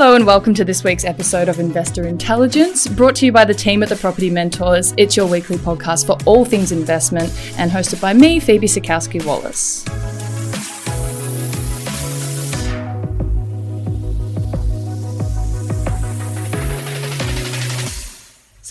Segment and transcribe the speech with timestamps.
[0.00, 3.52] Hello and welcome to this week's episode of Investor Intelligence, brought to you by the
[3.52, 4.94] team at the Property Mentors.
[4.96, 9.84] It's your weekly podcast for all things investment and hosted by me, Phoebe Sikowski Wallace.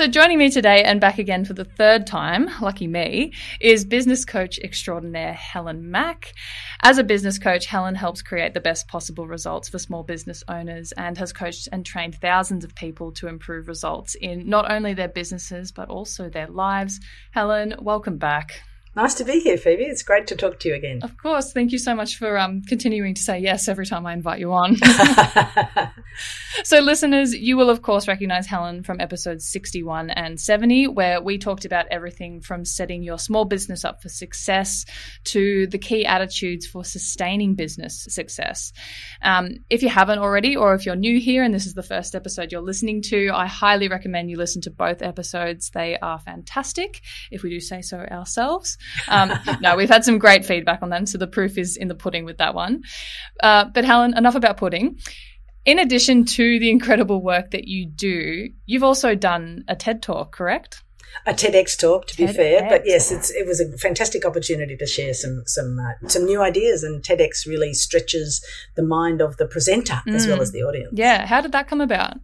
[0.07, 4.23] So, joining me today and back again for the third time, lucky me, is business
[4.23, 6.33] coach extraordinaire Helen Mack.
[6.81, 10.93] As a business coach, Helen helps create the best possible results for small business owners
[10.93, 15.09] and has coached and trained thousands of people to improve results in not only their
[15.09, 17.01] businesses but also their lives.
[17.31, 18.61] Helen, welcome back.
[18.97, 19.83] Nice to be here, Phoebe.
[19.83, 21.01] It's great to talk to you again.
[21.03, 21.53] Of course.
[21.53, 24.51] Thank you so much for um, continuing to say yes every time I invite you
[24.53, 24.75] on.
[26.63, 31.37] so, listeners, you will, of course, recognize Helen from episodes 61 and 70, where we
[31.37, 34.83] talked about everything from setting your small business up for success
[35.25, 38.73] to the key attitudes for sustaining business success.
[39.21, 42.15] Um, if you haven't already, or if you're new here and this is the first
[42.15, 45.69] episode you're listening to, I highly recommend you listen to both episodes.
[45.69, 48.75] They are fantastic, if we do say so ourselves.
[49.09, 51.95] Um, no, we've had some great feedback on them, so the proof is in the
[51.95, 52.83] pudding with that one.
[53.41, 54.99] Uh, but Helen, enough about pudding.
[55.65, 60.31] In addition to the incredible work that you do, you've also done a TED talk,
[60.31, 60.83] correct?
[61.25, 62.27] a TEDx talk, to TEDx.
[62.27, 62.69] be fair.
[62.69, 66.83] But yes, it was a fantastic opportunity to share some some uh, some new ideas,
[66.83, 68.43] and TEDx really stretches
[68.75, 70.15] the mind of the presenter mm.
[70.15, 70.93] as well as the audience.
[70.93, 72.17] Yeah, how did that come about?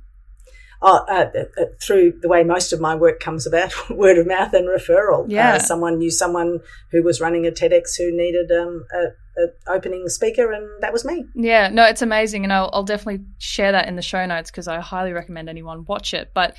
[0.85, 4.53] Oh, uh, uh, through the way most of my work comes about, word of mouth
[4.53, 5.23] and referral.
[5.23, 5.53] Uh, yeah.
[5.53, 6.59] Uh, someone knew someone
[6.91, 11.05] who was running a TEDx who needed um, a, a, opening speaker, and that was
[11.05, 11.25] me.
[11.35, 14.67] Yeah, no, it's amazing, and I'll, I'll definitely share that in the show notes because
[14.67, 16.31] I highly recommend anyone watch it.
[16.33, 16.57] But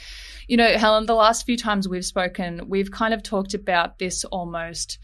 [0.49, 4.25] you know, Helen, the last few times we've spoken, we've kind of talked about this
[4.25, 4.99] almost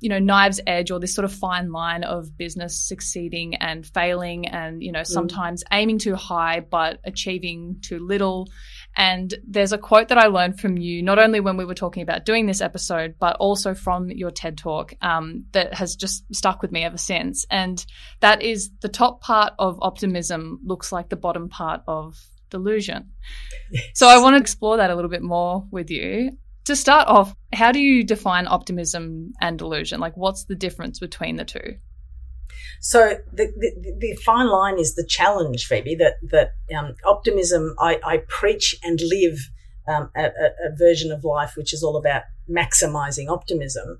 [0.00, 4.46] you know knives edge or this sort of fine line of business succeeding and failing
[4.46, 5.06] and you know mm.
[5.06, 5.76] sometimes mm.
[5.76, 8.48] aiming too high but achieving too little
[8.96, 12.02] and there's a quote that i learned from you not only when we were talking
[12.02, 16.62] about doing this episode but also from your ted talk um, that has just stuck
[16.62, 17.84] with me ever since and
[18.20, 22.16] that is the top part of optimism looks like the bottom part of
[22.50, 23.10] delusion
[23.70, 23.84] yes.
[23.94, 26.30] so i want to explore that a little bit more with you
[26.68, 30.00] to start off, how do you define optimism and delusion?
[30.00, 31.76] Like, what's the difference between the two?
[32.80, 35.96] So the, the, the fine line is the challenge, Phoebe.
[35.96, 39.38] That that um, optimism, I, I, preach and live
[39.88, 43.98] um, a, a, version of life which is all about maximizing optimism.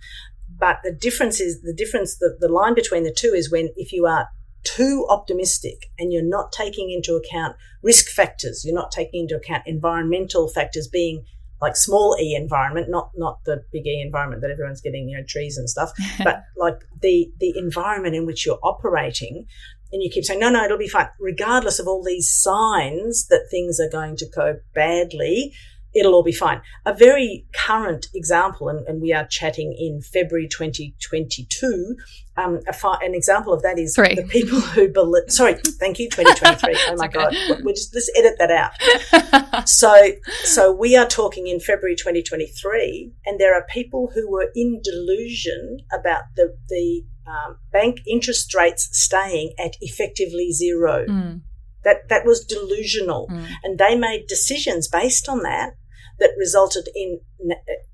[0.59, 2.19] But the difference is the difference.
[2.19, 4.29] The, the line between the two is when if you are
[4.63, 9.63] too optimistic and you're not taking into account risk factors, you're not taking into account
[9.67, 11.25] environmental factors being
[11.61, 15.25] like small e environment, not not the big E environment that everyone's getting, you know,
[15.27, 15.91] trees and stuff,
[16.25, 19.47] but like the the environment in which you're operating.
[19.91, 23.49] And you keep saying, no, no, it'll be fine, regardless of all these signs that
[23.51, 25.55] things are going to go badly
[25.95, 26.61] it'll all be fine.
[26.87, 31.97] A very current example, and, and we are chatting in February 2022.
[32.37, 34.15] Um, fi- an example of that is Three.
[34.15, 35.25] the people who believe.
[35.29, 36.77] Sorry, thank you, 2023.
[36.89, 37.19] oh my okay.
[37.19, 39.69] God, we'll just let's edit that out.
[39.69, 40.13] so,
[40.45, 45.79] so we are talking in February 2023, and there are people who were in delusion
[45.93, 51.07] about the the um, bank interest rates staying at effectively zero.
[51.07, 51.43] Mm.
[51.85, 53.47] That that was delusional, mm.
[53.63, 55.75] and they made decisions based on that
[56.19, 57.21] that resulted in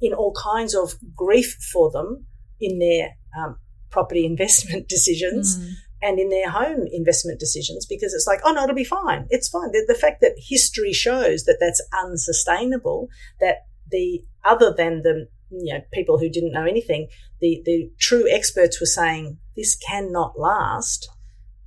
[0.00, 2.26] in all kinds of grief for them
[2.60, 3.58] in their um,
[3.90, 5.58] property investment decisions.
[5.58, 5.72] Mm.
[6.02, 9.26] And in their home investment decisions, because it's like, oh no, it'll be fine.
[9.30, 9.72] It's fine.
[9.72, 13.08] The, the fact that history shows that that's unsustainable,
[13.40, 17.08] that the other than the you know people who didn't know anything,
[17.40, 21.08] the the true experts were saying this cannot last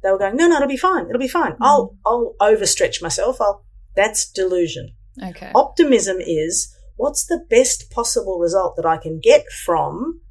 [0.04, 1.08] they were going, no, no, it'll be fine.
[1.08, 1.54] It'll be fine.
[1.54, 1.64] Mm-hmm.
[1.64, 3.42] I'll, I'll overstretch myself.
[3.42, 3.66] I'll,
[3.96, 4.96] that's delusion.
[5.24, 5.52] Okay.
[5.56, 10.22] Optimism is what's the best possible result that I can get from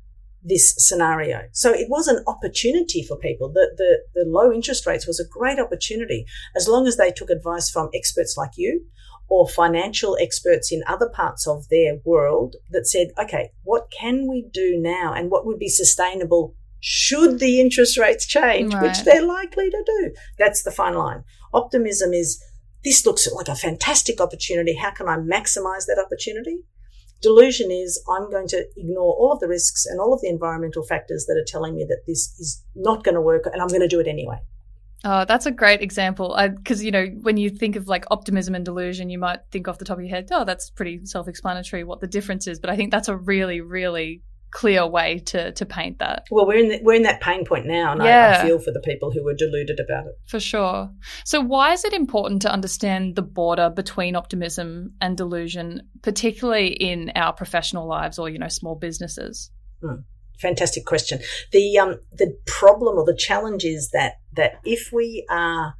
[0.42, 1.42] this scenario.
[1.52, 3.50] So it was an opportunity for people.
[3.52, 6.24] The, the, the low interest rates was a great opportunity
[6.54, 8.84] as long as they took advice from experts like you
[9.28, 14.46] or financial experts in other parts of their world that said, okay, what can we
[14.52, 18.82] do now and what would be sustainable should the interest rates change, right.
[18.82, 20.12] which they're likely to do?
[20.38, 21.24] That's the fine line.
[21.52, 22.42] Optimism is
[22.84, 24.76] this looks like a fantastic opportunity.
[24.76, 26.58] How can I maximize that opportunity?
[27.22, 30.84] Delusion is I'm going to ignore all of the risks and all of the environmental
[30.84, 33.80] factors that are telling me that this is not going to work and I'm going
[33.80, 34.36] to do it anyway.
[35.04, 36.36] Oh, that's a great example.
[36.56, 39.78] Because, you know, when you think of like optimism and delusion, you might think off
[39.78, 42.60] the top of your head, oh, that's pretty self explanatory what the difference is.
[42.60, 44.22] But I think that's a really, really
[44.56, 46.24] clear way to to paint that.
[46.30, 48.38] Well, we're in the, we're in that pain point now, and yeah.
[48.38, 50.14] I, I, feel for the people who are deluded about it.
[50.26, 50.90] For sure.
[51.24, 57.12] So, why is it important to understand the border between optimism and delusion, particularly in
[57.14, 59.50] our professional lives or you know small businesses?
[59.82, 60.00] Hmm.
[60.40, 61.20] Fantastic question.
[61.52, 65.74] The um the problem or the challenge is that that if we are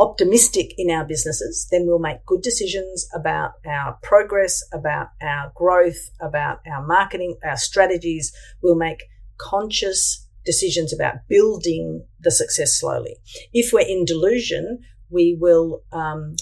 [0.00, 6.10] optimistic in our businesses, then we'll make good decisions about our progress, about our growth,
[6.20, 8.32] about our marketing, our strategies.
[8.62, 9.04] We'll make
[9.38, 13.16] conscious decisions about building the success slowly.
[13.52, 14.78] If we're in delusion,
[15.10, 16.36] we will um,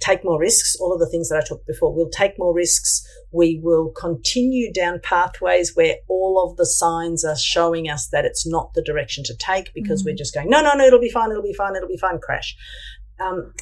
[0.00, 0.74] take more risks.
[0.80, 3.06] All of the things that I talked before, we'll take more risks.
[3.30, 8.44] We will continue down pathways where all of the signs are showing us that it's
[8.44, 11.08] not the direction to take because mm we're just going, no, no, no, it'll be
[11.08, 12.56] fine, it'll be fine, it'll be fine, crash
[13.20, 13.52] um,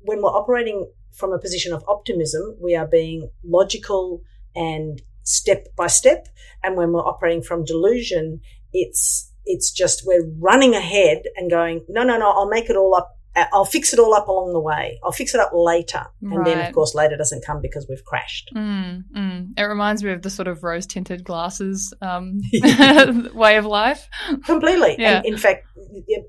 [0.00, 4.22] when we're operating from a position of optimism, we are being logical
[4.54, 6.28] and step by step.
[6.62, 8.40] And when we're operating from delusion,
[8.72, 12.94] it's it's just we're running ahead and going, no, no, no, I'll make it all
[12.94, 13.18] up
[13.52, 14.98] I'll fix it all up along the way.
[15.04, 16.06] I'll fix it up later.
[16.20, 16.44] And right.
[16.44, 18.50] then, of course, later doesn't come because we've crashed.
[18.54, 19.48] Mm, mm.
[19.56, 22.40] It reminds me of the sort of rose tinted glasses um,
[23.34, 24.08] way of life.
[24.44, 24.96] Completely.
[24.98, 25.18] Yeah.
[25.18, 25.67] And in fact,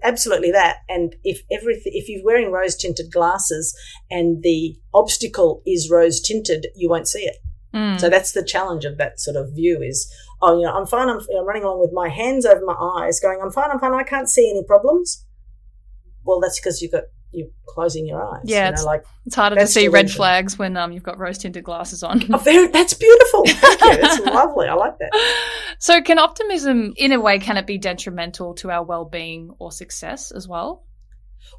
[0.03, 0.77] absolutely that.
[0.87, 3.75] And if everything, if you're wearing rose tinted glasses
[4.09, 7.37] and the obstacle is rose tinted, you won't see it.
[7.73, 7.99] Mm.
[7.99, 10.11] So that's the challenge of that sort of view is,
[10.41, 11.09] oh, you know, I'm fine.
[11.09, 13.69] I'm, I'm running along with my hands over my eyes going, I'm fine.
[13.71, 13.93] I'm fine.
[13.93, 15.25] I can't see any problems
[16.29, 18.41] well, that's because you've got you're closing your eyes.
[18.43, 21.17] Yeah, you know, it's, like it's harder to see red flags when um you've got
[21.17, 22.23] rose tinted glasses on.
[22.33, 23.43] oh, very, that's beautiful.
[23.47, 24.01] Thank you.
[24.01, 24.67] That's lovely.
[24.67, 25.11] I like that.
[25.79, 29.71] So, can optimism, in a way, can it be detrimental to our well being or
[29.71, 30.85] success as well?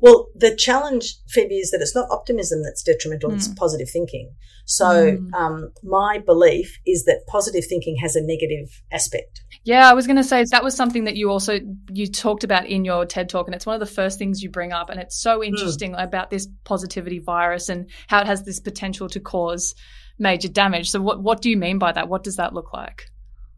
[0.00, 3.36] Well, the challenge, Phoebe, is that it's not optimism that's detrimental; mm.
[3.36, 3.54] it's hmm.
[3.54, 4.34] positive thinking.
[4.66, 5.32] So, mm.
[5.34, 9.42] um, my belief is that positive thinking has a negative aspect.
[9.62, 11.60] Yeah, I was going to say that was something that you also
[11.90, 14.50] you talked about in your TED talk, and it's one of the first things you
[14.50, 15.44] bring up, and it's so hmm.
[15.44, 16.02] interesting mm.
[16.02, 19.74] about this positivity virus and how it has this potential to cause
[20.18, 20.90] major damage.
[20.90, 22.08] So, what what do you mean by that?
[22.08, 23.09] What does that look like?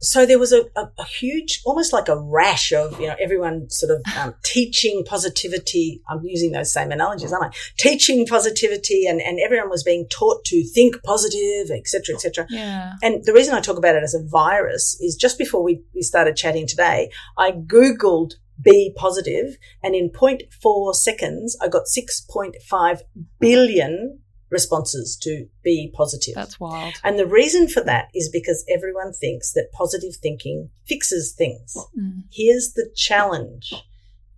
[0.02, 3.70] So there was a, a, a, huge, almost like a rash of, you know, everyone
[3.70, 6.02] sort of um, teaching positivity.
[6.08, 7.58] I'm using those same analogies, aren't I?
[7.78, 12.46] Teaching positivity and, and everyone was being taught to think positive, etc., etc.
[12.50, 12.94] Yeah.
[13.02, 16.02] And the reason I talk about it as a virus is just before we, we
[16.02, 23.00] started chatting today, I Googled be positive and in 0.4 seconds, I got 6.5
[23.40, 24.18] billion
[24.52, 26.34] responses to be positive.
[26.34, 26.94] That's wild.
[27.02, 31.74] And the reason for that is because everyone thinks that positive thinking fixes things.
[31.98, 32.24] Mm.
[32.30, 33.74] Here's the challenge.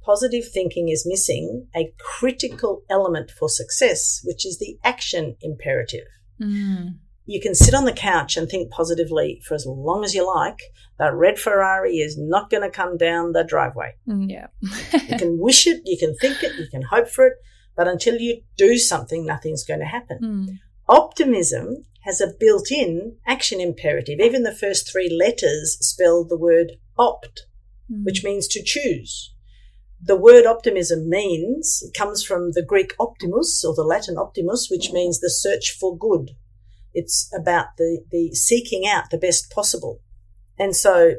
[0.02, 6.06] Positive thinking is missing a critical element for success, which is the action imperative.
[6.40, 6.98] Mm.
[7.26, 10.60] You can sit on the couch and think positively for as long as you like.
[10.98, 13.94] The red Ferrari is not going to come down the driveway.
[14.06, 14.46] Mm, yeah.
[15.08, 17.34] you can wish it, you can think it, you can hope for it,
[17.76, 20.18] but until you do something, nothing's going to happen.
[20.22, 20.58] Mm.
[20.88, 24.20] Optimism has a built in action imperative.
[24.20, 27.46] Even the first three letters spell the word opt,
[27.90, 28.04] mm.
[28.04, 29.32] which means to choose.
[30.02, 34.92] The word optimism means, it comes from the Greek optimus or the Latin optimus, which
[34.92, 36.32] means the search for good.
[36.92, 40.00] It's about the, the seeking out the best possible.
[40.58, 41.14] And so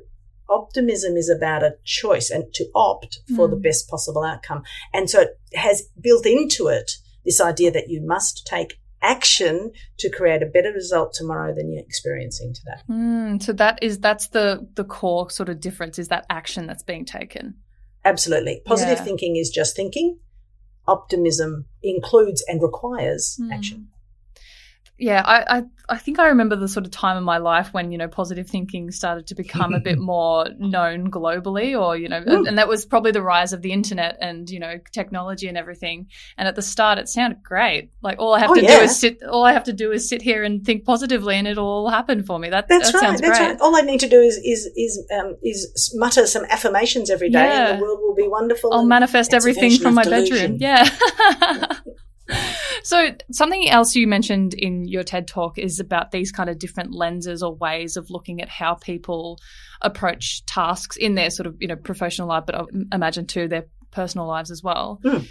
[0.50, 3.52] optimism is about a choice and to opt for mm.
[3.52, 4.64] the best possible outcome.
[4.94, 6.92] And so it has built into it
[7.26, 11.82] this idea that you must take action to create a better result tomorrow than you're
[11.82, 12.82] experiencing today.
[12.90, 16.84] Mm, so that is that's the the core sort of difference is that action that's
[16.84, 17.56] being taken.
[18.04, 18.62] Absolutely.
[18.66, 19.04] Positive yeah.
[19.04, 20.20] thinking is just thinking.
[20.88, 23.52] Optimism includes and requires mm.
[23.52, 23.88] action
[24.98, 27.92] yeah, I, I, I think I remember the sort of time in my life when
[27.92, 32.24] you know positive thinking started to become a bit more known globally, or you know,
[32.26, 35.58] and, and, that was probably the rise of the internet and you know technology and
[35.58, 36.08] everything.
[36.38, 37.92] And at the start, it sounded great.
[38.02, 38.78] Like all I have oh, to yeah.
[38.78, 39.22] do is sit.
[39.24, 42.24] All I have to do is sit here and think positively, and it'll all happen
[42.24, 42.50] for me.
[42.50, 43.10] That that's that right.
[43.10, 43.48] that's great.
[43.48, 43.60] right.
[43.60, 47.40] All I need to do is is is um, is mutter some affirmations every day,
[47.40, 47.72] yeah.
[47.72, 48.74] and the world will be wonderful.
[48.74, 50.58] I'll manifest everything from my delusion.
[50.58, 50.58] bedroom.
[50.62, 51.80] Yeah.
[52.84, 56.94] so something else you mentioned in your TED talk is about these kind of different
[56.94, 59.40] lenses or ways of looking at how people
[59.82, 62.64] approach tasks in their sort of you know professional life, but I
[62.94, 65.00] imagine too their personal lives as well.
[65.04, 65.28] Mm.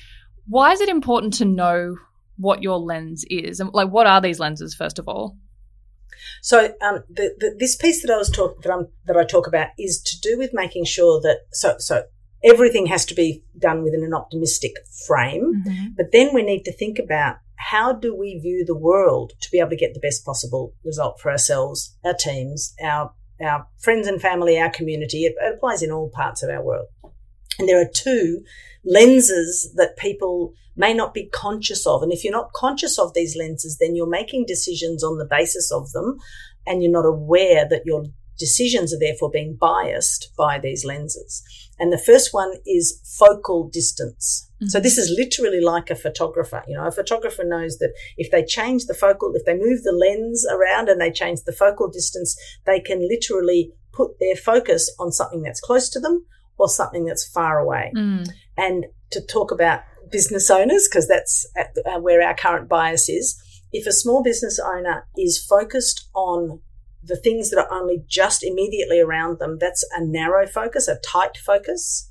[0.47, 1.97] Why is it important to know
[2.37, 5.37] what your lens is, and like what are these lenses first of all?
[6.43, 9.69] So um, the, the, this piece that I was talk that, that I talk about
[9.79, 12.05] is to do with making sure that so so
[12.45, 14.73] everything has to be done within an optimistic
[15.07, 15.65] frame.
[15.67, 15.87] Mm-hmm.
[15.97, 19.59] But then we need to think about how do we view the world to be
[19.59, 23.13] able to get the best possible result for ourselves, our teams, our
[23.45, 25.25] our friends and family, our community.
[25.25, 26.87] It, it applies in all parts of our world.
[27.59, 28.43] And there are two
[28.85, 32.03] lenses that people may not be conscious of.
[32.03, 35.71] And if you're not conscious of these lenses, then you're making decisions on the basis
[35.73, 36.19] of them
[36.67, 38.05] and you're not aware that your
[38.39, 41.43] decisions are therefore being biased by these lenses.
[41.79, 44.49] And the first one is focal distance.
[44.57, 44.69] Mm-hmm.
[44.69, 46.63] So this is literally like a photographer.
[46.69, 49.93] You know, a photographer knows that if they change the focal, if they move the
[49.93, 55.13] lens around and they change the focal distance, they can literally put their focus on
[55.13, 56.27] something that's close to them
[56.59, 57.93] or something that's far away.
[57.97, 58.29] Mm.
[58.57, 63.41] And to talk about business owners, because that's uh, where our current bias is.
[63.73, 66.61] If a small business owner is focused on
[67.05, 71.37] the things that are only just immediately around them, that's a narrow focus, a tight
[71.37, 72.11] focus.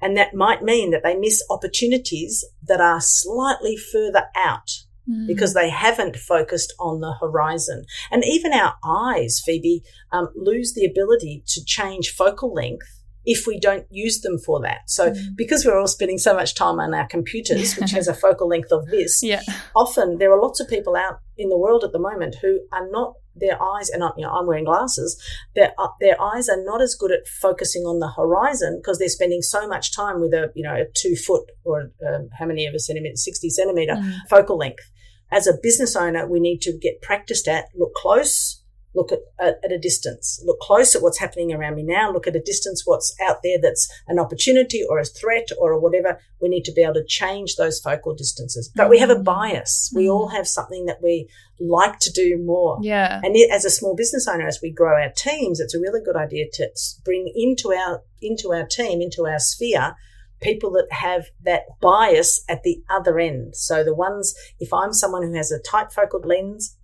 [0.00, 4.70] And that might mean that they miss opportunities that are slightly further out
[5.08, 5.26] mm.
[5.26, 7.84] because they haven't focused on the horizon.
[8.10, 13.58] And even our eyes, Phoebe, um, lose the ability to change focal length if we
[13.58, 14.88] don't use them for that.
[14.90, 15.36] So mm.
[15.36, 18.72] because we're all spending so much time on our computers, which has a focal length
[18.72, 19.42] of this, yeah.
[19.74, 22.88] often there are lots of people out in the world at the moment who are
[22.90, 25.20] not their eyes and you know I'm wearing glasses
[25.54, 29.08] their uh, their eyes are not as good at focusing on the horizon because they're
[29.08, 32.66] spending so much time with a you know a two foot or um, how many
[32.66, 34.14] of a centimeter 60 centimeter mm.
[34.30, 34.90] focal length
[35.32, 38.62] as a business owner we need to get practiced at look close
[38.94, 42.26] look at, at, at, a distance, look close at what's happening around me now, look
[42.26, 46.20] at a distance what's out there that's an opportunity or a threat or a whatever.
[46.40, 48.70] We need to be able to change those focal distances.
[48.74, 49.24] But we have a mm.
[49.24, 49.92] bias.
[49.94, 50.12] We mm.
[50.12, 51.28] all have something that we
[51.60, 52.78] like to do more.
[52.82, 53.20] Yeah.
[53.22, 56.16] And as a small business owner, as we grow our teams, it's a really good
[56.16, 56.68] idea to
[57.04, 59.94] bring into our, into our team, into our sphere,
[60.40, 63.56] people that have that bias at the other end.
[63.56, 66.76] So the ones, if I'm someone who has a tight focal lens,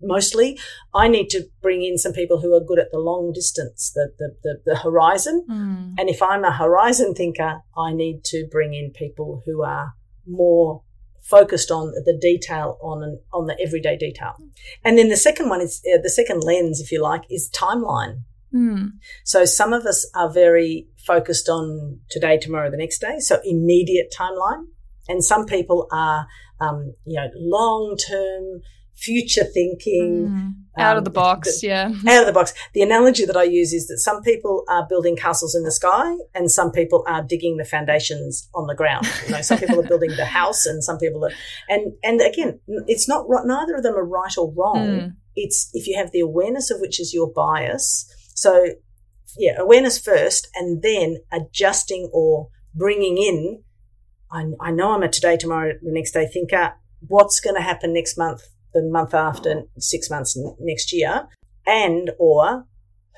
[0.00, 0.58] mostly.
[0.94, 4.12] I need to bring in some people who are good at the long distance, the
[4.18, 5.44] the, the, the horizon.
[5.50, 5.94] Mm.
[5.98, 9.94] And if I'm a horizon thinker, I need to bring in people who are
[10.26, 10.82] more
[11.22, 14.34] focused on the detail on on the everyday detail.
[14.84, 18.22] And then the second one is uh, the second lens, if you like, is timeline.
[18.54, 18.92] Mm.
[19.24, 23.18] So some of us are very focused on today, tomorrow, the next day.
[23.18, 24.64] So immediate timeline.
[25.08, 26.26] And some people are,
[26.60, 28.60] um, you know, long term
[28.98, 30.28] future thinking.
[30.28, 30.52] Mm.
[30.78, 31.92] Out um, of the box, the, yeah.
[32.06, 32.54] Out of the box.
[32.72, 36.16] The analogy that I use is that some people are building castles in the sky
[36.34, 39.06] and some people are digging the foundations on the ground.
[39.26, 41.32] You know, some people are building the house and some people are,
[41.68, 44.86] and, and again, it's not, neither of them are right or wrong.
[44.86, 45.12] Mm.
[45.34, 48.08] It's if you have the awareness of which is your bias.
[48.34, 48.66] So
[49.36, 53.62] yeah, awareness first and then adjusting or bringing in.
[54.30, 56.74] I, I know I'm a today, tomorrow, the next day thinker.
[57.06, 58.42] What's going to happen next month?
[58.74, 61.28] The month after, six months next year,
[61.66, 62.64] and or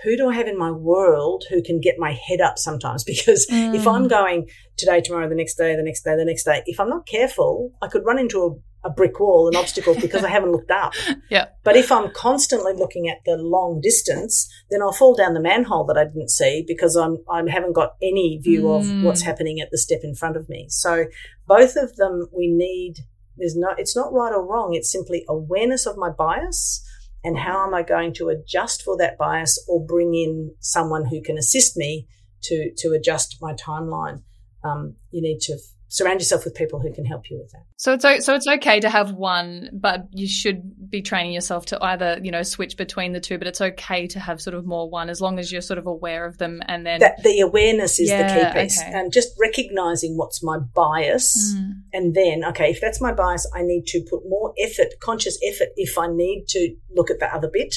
[0.03, 3.05] who do I have in my world who can get my head up sometimes?
[3.11, 3.75] Because mm.
[3.75, 6.81] if I'm going today, tomorrow, the next day, the next day, the next day, if
[6.81, 8.39] I'm not careful, I could run into
[8.85, 10.95] a, a brick wall, an obstacle because I haven't looked up.
[11.29, 11.47] Yeah.
[11.63, 15.85] But if I'm constantly looking at the long distance, then I'll fall down the manhole
[15.87, 18.79] that I didn't see because I'm I haven't got any view mm.
[18.79, 20.67] of what's happening at the step in front of me.
[20.69, 21.05] So
[21.47, 22.95] both of them we need
[23.37, 24.75] there's no, it's not right or wrong.
[24.75, 26.85] It's simply awareness of my bias
[27.23, 31.23] and how am I going to adjust for that bias or bring in someone who
[31.23, 32.07] can assist me
[32.45, 34.23] to, to adjust my timeline.
[34.65, 35.59] Um, you need to
[35.91, 37.65] surround yourself with people who can help you with that.
[37.77, 41.85] So it's so it's okay to have one, but you should be training yourself to
[41.85, 43.37] either you know switch between the two.
[43.37, 45.87] But it's okay to have sort of more one as long as you're sort of
[45.87, 48.91] aware of them, and then that the awareness is yeah, the key piece, okay.
[48.93, 51.73] and just recognizing what's my bias, mm.
[51.93, 55.69] and then okay, if that's my bias, I need to put more effort, conscious effort,
[55.77, 57.77] if I need to look at the other bit.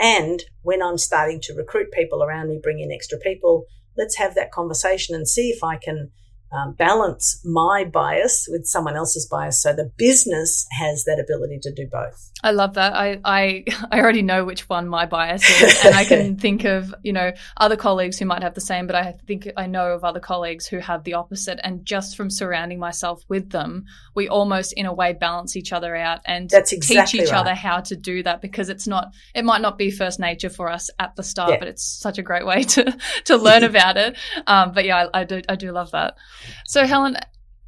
[0.00, 4.34] And when I'm starting to recruit people around me, bring in extra people, let's have
[4.34, 6.10] that conversation and see if I can
[6.54, 11.72] um, balance my bias with someone else's bias so the business has that ability to
[11.72, 15.84] do both i love that i i, I already know which one my bias is
[15.84, 18.94] and i can think of you know other colleagues who might have the same but
[18.94, 22.78] i think i know of other colleagues who have the opposite and just from surrounding
[22.78, 23.84] myself with them
[24.14, 27.40] we almost in a way balance each other out and exactly teach each right.
[27.40, 30.70] other how to do that because it's not it might not be first nature for
[30.70, 31.58] us at the start Yeah.
[31.58, 35.20] but it's such a great way to to learn about it um, but yeah I,
[35.20, 36.14] I do i do love that
[36.66, 37.16] so, Helen,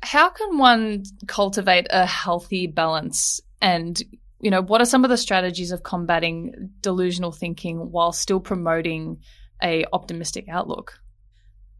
[0.02, 3.40] how can one cultivate a healthy balance?
[3.60, 4.00] And,
[4.40, 9.18] you know, what are some of the strategies of combating delusional thinking while still promoting
[9.62, 11.00] a optimistic outlook?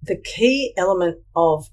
[0.03, 1.69] the key element of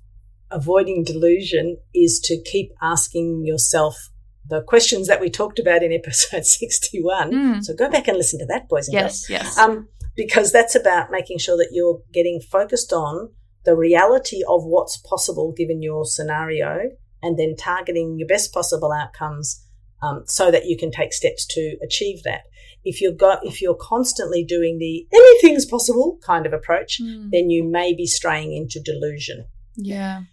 [0.50, 4.10] avoiding delusion is to keep asking yourself
[4.48, 7.64] the questions that we talked about in episode 61 Mm.
[7.64, 9.58] so go back and listen to that boys and girls Yes, yes.
[9.58, 13.30] um, because that's about making sure that you're getting focused on
[13.66, 16.90] the reality of what's possible given your scenario
[17.22, 19.66] and then targeting your best possible outcomes
[20.04, 22.44] um, so that you can take steps to achieve that
[22.84, 27.32] if you've got if you're constantly doing the anything's possible kind of approach Mm.
[27.32, 29.46] then you may be straying into delusion
[29.76, 30.24] yeah.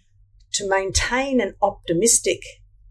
[0.53, 2.41] to maintain an optimistic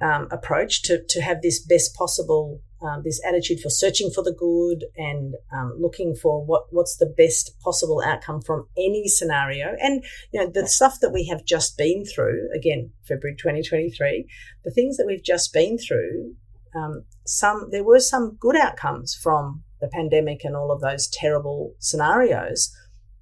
[0.01, 4.33] um, approach to, to have this best possible um, this attitude for searching for the
[4.33, 10.03] good and um, looking for what what's the best possible outcome from any scenario and
[10.33, 14.27] you know the stuff that we have just been through again February 2023
[14.65, 16.35] the things that we've just been through
[16.75, 21.75] um, some there were some good outcomes from the pandemic and all of those terrible
[21.79, 22.75] scenarios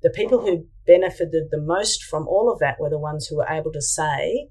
[0.03, 3.49] the people who benefited the most from all of that were the ones who were
[3.49, 4.49] able to say,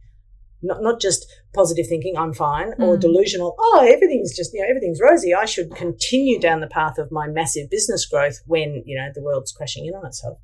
[0.62, 3.00] not, not just positive thinking, I'm fine, or Mm.
[3.00, 5.34] delusional, oh, everything's just, you know, everything's rosy.
[5.34, 9.22] I should continue down the path of my massive business growth when, you know, the
[9.22, 10.40] world's crashing in on itself.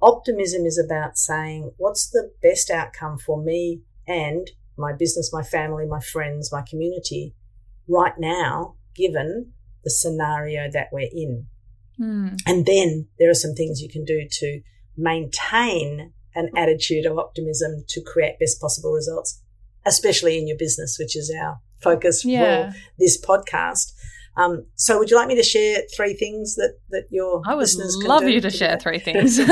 [0.00, 5.84] Optimism is about saying, what's the best outcome for me and my business, my family,
[5.86, 7.34] my friends, my community
[7.90, 9.52] right now, given
[9.84, 11.46] the scenario that we're in.
[12.00, 12.38] Mm.
[12.46, 14.60] And then there are some things you can do to
[14.96, 19.42] maintain an attitude of optimism to create best possible results,
[19.84, 22.70] especially in your business, which is our focus Yeah.
[22.72, 23.92] for this podcast.
[24.36, 27.62] Um, so, would you like me to share three things that that your I would
[27.62, 29.36] listeners can love you to share three things.
[29.36, 29.42] so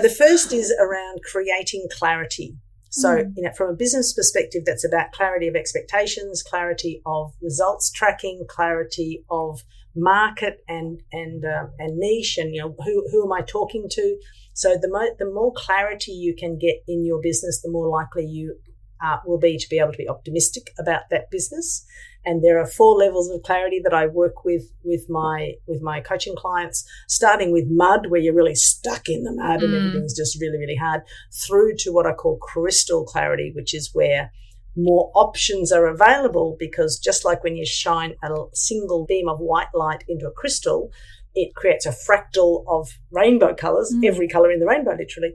[0.00, 2.56] the first is around creating clarity.
[2.90, 3.32] So, Mm.
[3.36, 8.44] you know, from a business perspective, that's about clarity of expectations, clarity of results tracking,
[8.48, 9.62] clarity of
[9.94, 14.18] market and and uh, and niche, and you know who who am I talking to.
[14.54, 18.26] So the mo- the more clarity you can get in your business, the more likely
[18.26, 18.58] you
[19.04, 21.84] uh, will be to be able to be optimistic about that business.
[22.24, 26.00] And there are four levels of clarity that I work with with my with my
[26.00, 29.78] coaching clients, starting with mud, where you're really stuck in the mud and Mm.
[29.78, 31.02] everything's just really really hard,
[31.46, 34.30] through to what I call crystal clarity, which is where
[34.76, 39.72] more options are available because just like when you shine a single beam of white
[39.74, 40.92] light into a crystal,
[41.34, 44.06] it creates a fractal of rainbow colors, Mm.
[44.06, 45.34] every color in the rainbow, literally.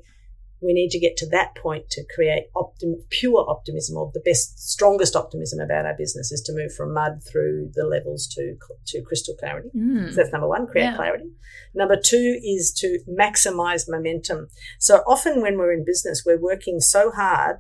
[0.64, 4.60] We need to get to that point to create optim- pure optimism or the best,
[4.60, 8.56] strongest optimism about our business is to move from mud through the levels to,
[8.88, 9.70] to crystal clarity.
[9.76, 10.10] Mm.
[10.10, 10.96] So that's number one, create Yeah.
[10.96, 11.30] clarity.
[11.76, 14.48] Number two is to maximize momentum.
[14.80, 17.58] So often when we're in business, we're working so hard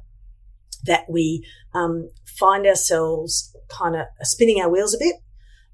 [0.86, 5.16] that we um, find ourselves kind of spinning our wheels a bit.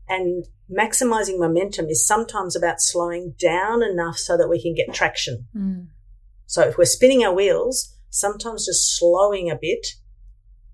[0.07, 5.47] And maximizing momentum is sometimes about slowing down enough so that we can get traction.
[5.55, 5.87] Mm.
[6.49, 9.85] So if we're spinning our wheels, sometimes just slowing a bit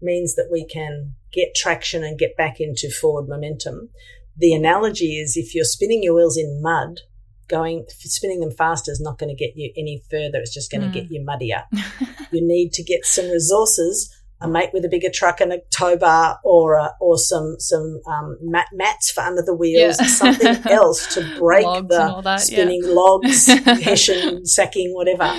[0.01, 3.89] means that we can get traction and get back into forward momentum.
[4.37, 7.01] The analogy is if you're spinning your wheels in mud,
[7.49, 10.37] going spinning them faster is not going to get you any further.
[10.39, 10.93] It's just going to Mm.
[10.93, 11.65] get you muddier.
[12.31, 14.09] you need to get some resources.
[14.41, 18.01] A mate with a bigger truck and a tow bar, or a, or some some
[18.05, 20.07] um, mat, mats for under the wheels, Yeah.
[20.07, 23.45] something else to break Logs the that, spinning logs,
[23.83, 25.33] hessian, sacking, whatever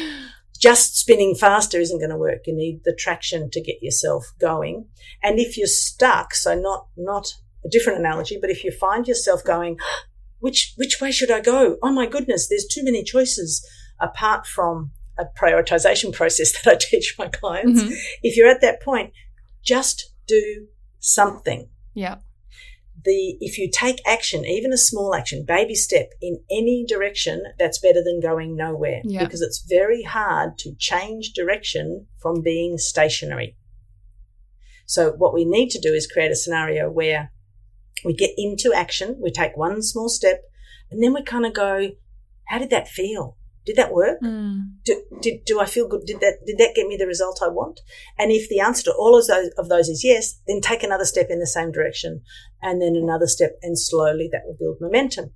[0.57, 2.47] just spinning faster isn't going to work.
[2.47, 4.87] You need the traction to get yourself going.
[5.23, 7.33] And if you're stuck, so not not
[7.65, 9.79] a different analogy, but if you find yourself going,
[10.41, 11.77] which which way should I go?
[11.83, 13.67] Oh my goodness, there's too many choices.
[13.99, 17.97] Apart from a prioritization process that I teach my clients, Mhm.
[18.23, 19.13] if you're at that point,
[19.63, 20.67] just do
[21.01, 22.17] something Yeah.
[23.07, 27.79] The if you take action, even a small action, baby step in any direction, that's
[27.79, 29.01] better than going nowhere.
[29.05, 29.25] Yeah.
[29.25, 33.57] Because it's very hard to change direction from being stationary.
[34.85, 37.33] So what we need to do is create a scenario where
[38.05, 40.43] we get into action, we take one small step,
[40.91, 41.91] and then we kind of go,
[42.47, 43.37] how did that feel?
[43.65, 44.21] Did that work?
[44.23, 44.77] Mm.
[44.85, 46.03] Do, did, do I feel good?
[46.07, 47.81] Did that, did that get me the result I want?
[48.17, 51.05] And if the answer to all of those, of those is yes, then take another
[51.05, 52.23] step in the same direction
[52.63, 55.33] and then another step and slowly that will build momentum.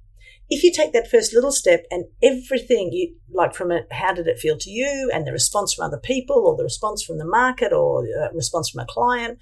[0.49, 4.27] If you take that first little step and everything you like from it, how did
[4.27, 7.25] it feel to you and the response from other people or the response from the
[7.25, 9.39] market or uh, response from a client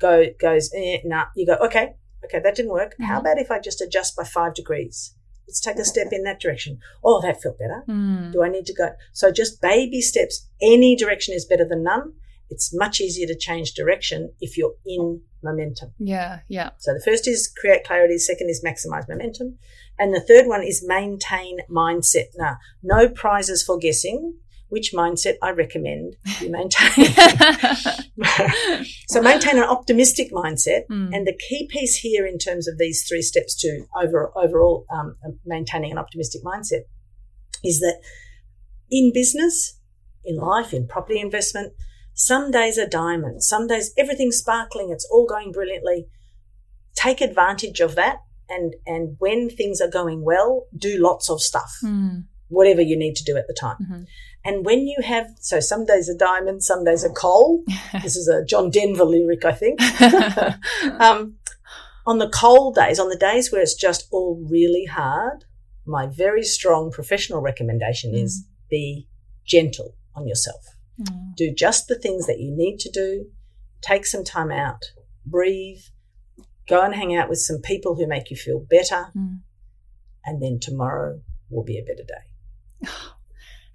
[0.00, 2.94] go, goes, eh, nah, you go, okay, okay, that didn't work.
[3.00, 3.20] How Mhm.
[3.20, 5.14] about if I just adjust by five degrees?
[5.46, 6.78] Let's take a step in that direction.
[7.02, 7.82] Oh, that felt better.
[7.88, 8.32] Mm.
[8.32, 8.90] Do I need to go?
[9.12, 10.46] So just baby steps.
[10.60, 12.12] Any direction is better than none.
[12.50, 15.92] It's much easier to change direction if you're in momentum.
[15.98, 16.70] Yeah, yeah.
[16.78, 18.18] So the first is create clarity.
[18.18, 19.58] Second is maximize momentum.
[19.98, 22.28] And the third one is maintain mindset.
[22.36, 24.34] Now, no prizes for guessing
[24.68, 27.06] which mindset I recommend you maintain.
[29.08, 30.82] so maintain an optimistic mindset.
[30.90, 31.14] Mm.
[31.14, 35.16] And the key piece here in terms of these three steps to over, overall um,
[35.46, 36.82] maintaining an optimistic mindset
[37.64, 38.00] is that
[38.90, 39.80] in business,
[40.24, 41.72] in life, in property investment,
[42.20, 43.46] some days are diamonds.
[43.46, 44.90] Some days everything's sparkling.
[44.90, 46.08] It's all going brilliantly.
[46.96, 48.16] Take advantage of that.
[48.48, 52.24] And, and when things are going well, do lots of stuff, Mm.
[52.48, 53.76] whatever you need to do at the time.
[53.80, 54.06] Mhm.
[54.44, 57.62] And when you have, so some days are diamonds, some days are coal.
[58.02, 59.80] this is a John Denver lyric, I think.
[61.00, 61.36] um,
[62.04, 65.44] on the cold days, on the days where it's just all really hard,
[65.86, 69.06] my very strong professional recommendation is be
[69.46, 70.64] gentle on yourself.
[71.00, 71.34] Mm.
[71.36, 73.26] Do just the things that you need to do.
[73.80, 74.82] Take some time out,
[75.24, 75.82] breathe,
[76.68, 79.40] go and hang out with some people who make you feel better, Mm.
[80.24, 82.88] and then tomorrow will be a better day.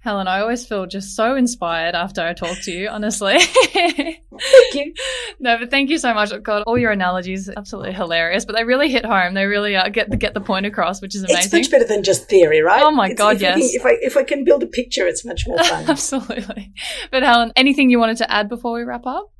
[0.04, 3.38] Helen, I always feel just so inspired after I talk to you, honestly.
[3.74, 4.92] Thank you.
[5.40, 6.30] no, but thank you so much.
[6.42, 9.32] God, all your analogies are absolutely hilarious, but they really hit home.
[9.32, 11.44] They really uh, get the get the point across, which is amazing.
[11.44, 12.82] It's much better than just theory, right?
[12.82, 13.74] Oh my It's- God, if we can- yes.
[13.74, 15.88] if I if I can build a picture, it's much more fun.
[15.88, 16.72] absolutely.
[17.10, 19.30] But Helen, anything you wanted to add before we wrap up?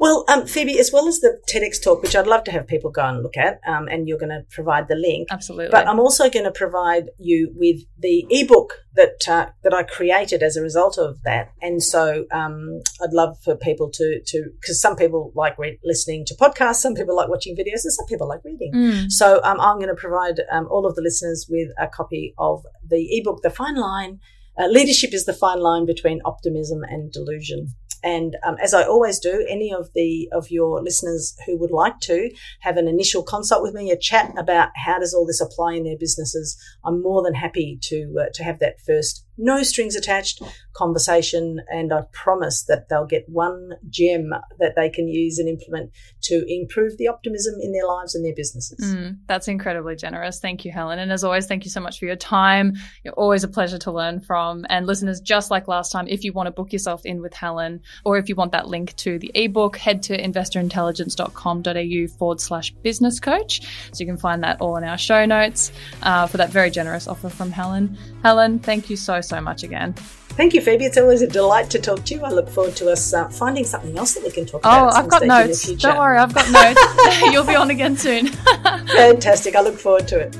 [0.00, 2.90] Well, um, Phoebe, as well as the TEDx talk, which I'd love to have people
[2.90, 5.28] go and look at, um, and you're going to provide the link.
[5.30, 5.70] Absolutely.
[5.70, 10.42] But I'm also going to provide you with the ebook that uh, that I created
[10.42, 11.52] as a result of that.
[11.60, 16.24] And so um, I'd love for people to to because some people like re- listening
[16.28, 18.72] to podcasts, some people like watching videos, and some people like reading.
[18.74, 19.10] Mm.
[19.10, 22.64] So um, I'm going to provide um, all of the listeners with a copy of
[22.88, 24.20] the ebook, The Fine Line.
[24.58, 27.68] Uh, leadership is the fine line between optimism and delusion.
[28.02, 31.98] And um, as I always do, any of the of your listeners who would like
[32.00, 35.74] to have an initial consult with me, a chat about how does all this apply
[35.74, 39.96] in their businesses, I'm more than happy to uh, to have that first no strings
[39.96, 40.42] attached
[40.74, 41.60] conversation.
[41.68, 45.90] And I promise that they'll get one gem that they can use and implement
[46.22, 48.78] to improve the optimism in their lives and their businesses.
[48.82, 50.38] Mm, that's incredibly generous.
[50.40, 50.98] Thank you, Helen.
[50.98, 52.74] And as always, thank you so much for your time.
[53.04, 54.64] You're always a pleasure to learn from.
[54.68, 57.80] And listeners, just like last time, if you want to book yourself in with Helen,
[58.04, 63.20] or if you want that link to the ebook, head to investorintelligence.com.au forward slash business
[63.20, 63.60] coach.
[63.92, 65.72] So you can find that all in our show notes
[66.02, 67.98] uh, for that very generous offer from Helen.
[68.22, 69.92] Helen, thank you so, so much again.
[70.30, 70.86] Thank you, Phoebe.
[70.86, 72.22] It's always a delight to talk to you.
[72.22, 74.94] I look forward to us uh, finding something else that we can talk Oh, about.
[74.94, 75.66] Oh, I've got stage in the notes.
[75.82, 77.20] Don't worry, I've got notes.
[77.32, 78.26] You'll be on again soon.
[78.96, 79.54] Fantastic.
[79.54, 80.34] I look forward to it.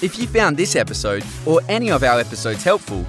[0.00, 3.04] If you found this episode or any of our episodes helpful,